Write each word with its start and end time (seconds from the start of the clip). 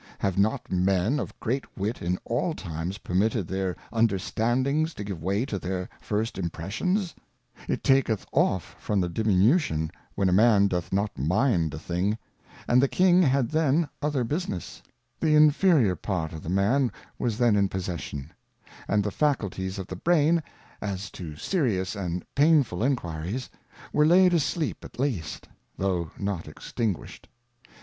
Have 0.17 0.35
not 0.35 0.71
Men 0.71 1.19
of 1.19 1.39
great 1.39 1.77
Wit 1.77 2.01
in 2.01 2.17
all 2.25 2.55
times 2.55 2.97
permitted 2.97 3.47
their 3.47 3.75
Under 3.93 4.17
standings 4.17 4.95
to 4.95 5.03
give 5.03 5.21
way 5.21 5.45
to 5.45 5.59
their 5.59 5.89
first 5.99 6.39
Impressions? 6.39 7.13
It 7.67 7.83
taketh 7.83 8.25
off 8.31 8.75
from 8.79 8.99
the 8.99 9.09
Diminution 9.09 9.91
when 10.15 10.27
a 10.27 10.31
Man 10.33 10.67
doth 10.67 10.91
not 10.91 11.15
mind 11.19 11.75
a 11.75 11.77
thing; 11.77 12.17
and 12.67 12.81
the 12.81 12.87
King 12.87 13.21
had 13.21 13.49
then 13.51 13.87
other 14.01 14.23
Business: 14.23 14.81
The 15.19 15.35
inferior 15.35 15.95
part 15.95 16.33
of 16.33 16.41
the 16.41 16.49
Man 16.49 16.91
was 17.19 17.37
then 17.37 17.55
in 17.55 17.69
Possession, 17.69 18.31
and 18.87 19.03
the 19.03 19.11
Faculties 19.11 19.77
of 19.77 19.85
the 19.85 19.95
Brain, 19.95 20.41
as 20.81 21.11
to 21.11 21.35
serious 21.35 21.95
and 21.95 22.25
painful 22.33 22.83
Enquiries, 22.83 23.51
were 23.93 24.07
laid 24.07 24.33
asleep 24.33 24.83
at 24.83 24.99
least, 24.99 25.47
tho' 25.77 26.09
not 26.17 26.47
extinguished. 26.47 27.29